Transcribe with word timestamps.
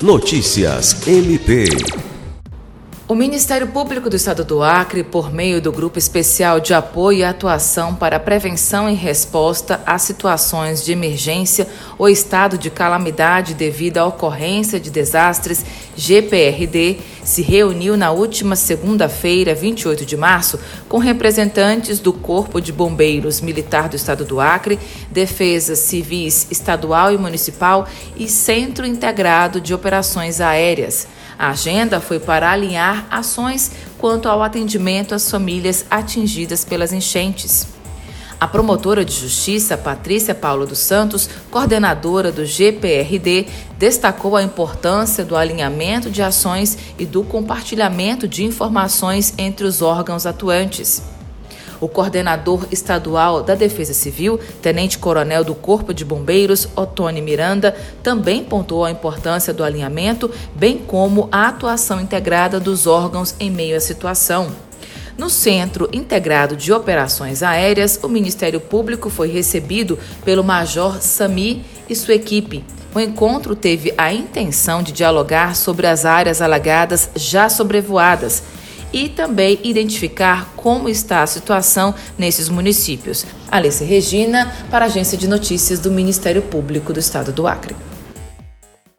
Notícias 0.00 1.08
MP. 1.08 1.64
O 3.08 3.16
Ministério 3.16 3.66
Público 3.66 4.08
do 4.08 4.14
Estado 4.14 4.44
do 4.44 4.62
Acre, 4.62 5.02
por 5.02 5.32
meio 5.32 5.60
do 5.60 5.72
Grupo 5.72 5.98
Especial 5.98 6.60
de 6.60 6.72
Apoio 6.72 7.18
e 7.18 7.24
Atuação 7.24 7.96
para 7.96 8.20
Prevenção 8.20 8.88
e 8.88 8.94
Resposta 8.94 9.80
a 9.84 9.98
Situações 9.98 10.84
de 10.84 10.92
Emergência 10.92 11.66
ou 11.98 12.08
Estado 12.08 12.56
de 12.56 12.70
Calamidade 12.70 13.54
devido 13.54 13.98
à 13.98 14.06
ocorrência 14.06 14.78
de 14.78 14.88
desastres, 14.88 15.64
GPRD, 15.96 16.98
se 17.28 17.42
reuniu 17.42 17.94
na 17.94 18.10
última 18.10 18.56
segunda-feira, 18.56 19.54
28 19.54 20.06
de 20.06 20.16
março, 20.16 20.58
com 20.88 20.96
representantes 20.96 22.00
do 22.00 22.10
Corpo 22.10 22.58
de 22.58 22.72
Bombeiros 22.72 23.42
Militar 23.42 23.86
do 23.90 23.96
Estado 23.96 24.24
do 24.24 24.40
Acre, 24.40 24.78
Defesas 25.10 25.80
Civis 25.80 26.46
Estadual 26.50 27.12
e 27.12 27.18
Municipal 27.18 27.86
e 28.16 28.26
Centro 28.28 28.86
Integrado 28.86 29.60
de 29.60 29.74
Operações 29.74 30.40
Aéreas. 30.40 31.06
A 31.38 31.50
agenda 31.50 32.00
foi 32.00 32.18
para 32.18 32.50
alinhar 32.50 33.06
ações 33.10 33.72
quanto 33.98 34.26
ao 34.26 34.42
atendimento 34.42 35.14
às 35.14 35.30
famílias 35.30 35.84
atingidas 35.90 36.64
pelas 36.64 36.94
enchentes. 36.94 37.77
A 38.40 38.46
promotora 38.46 39.04
de 39.04 39.12
justiça, 39.12 39.76
Patrícia 39.76 40.32
Paulo 40.32 40.64
dos 40.64 40.78
Santos, 40.78 41.28
coordenadora 41.50 42.30
do 42.30 42.46
GPRD, 42.46 43.46
destacou 43.76 44.36
a 44.36 44.42
importância 44.44 45.24
do 45.24 45.34
alinhamento 45.34 46.08
de 46.08 46.22
ações 46.22 46.78
e 46.96 47.04
do 47.04 47.24
compartilhamento 47.24 48.28
de 48.28 48.44
informações 48.44 49.34
entre 49.36 49.66
os 49.66 49.82
órgãos 49.82 50.24
atuantes. 50.24 51.02
O 51.80 51.88
coordenador 51.88 52.66
estadual 52.70 53.42
da 53.42 53.56
Defesa 53.56 53.92
Civil, 53.92 54.38
tenente-coronel 54.62 55.42
do 55.42 55.54
Corpo 55.54 55.92
de 55.92 56.04
Bombeiros, 56.04 56.68
Otone 56.76 57.20
Miranda, 57.20 57.76
também 58.04 58.44
pontuou 58.44 58.84
a 58.84 58.90
importância 58.90 59.52
do 59.52 59.64
alinhamento, 59.64 60.30
bem 60.54 60.78
como 60.78 61.28
a 61.32 61.48
atuação 61.48 62.00
integrada 62.00 62.60
dos 62.60 62.86
órgãos 62.86 63.34
em 63.40 63.50
meio 63.50 63.76
à 63.76 63.80
situação. 63.80 64.67
No 65.18 65.28
Centro 65.28 65.88
Integrado 65.92 66.56
de 66.56 66.72
Operações 66.72 67.42
Aéreas, 67.42 67.98
o 68.00 68.08
Ministério 68.08 68.60
Público 68.60 69.10
foi 69.10 69.28
recebido 69.28 69.98
pelo 70.24 70.44
Major 70.44 71.02
Sami 71.02 71.64
e 71.88 71.96
sua 71.96 72.14
equipe. 72.14 72.64
O 72.94 73.00
encontro 73.00 73.56
teve 73.56 73.92
a 73.98 74.12
intenção 74.12 74.80
de 74.80 74.92
dialogar 74.92 75.56
sobre 75.56 75.88
as 75.88 76.04
áreas 76.04 76.40
alagadas 76.40 77.10
já 77.16 77.48
sobrevoadas 77.48 78.44
e 78.92 79.08
também 79.08 79.58
identificar 79.64 80.52
como 80.54 80.88
está 80.88 81.24
a 81.24 81.26
situação 81.26 81.92
nesses 82.16 82.48
municípios. 82.48 83.26
Alice 83.50 83.82
Regina, 83.82 84.54
para 84.70 84.84
a 84.84 84.88
Agência 84.88 85.18
de 85.18 85.26
Notícias 85.26 85.80
do 85.80 85.90
Ministério 85.90 86.42
Público 86.42 86.92
do 86.92 87.00
Estado 87.00 87.32
do 87.32 87.48
Acre. 87.48 87.74